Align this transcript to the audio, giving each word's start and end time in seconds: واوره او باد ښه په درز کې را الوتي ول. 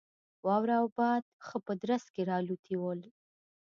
واوره 0.45 0.75
او 0.81 0.87
باد 0.97 1.23
ښه 1.45 1.57
په 1.65 1.73
درز 1.81 2.05
کې 2.13 2.21
را 2.29 2.35
الوتي 2.41 2.75
ول. 2.79 2.99